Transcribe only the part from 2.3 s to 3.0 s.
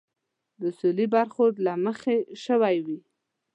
شوي وي.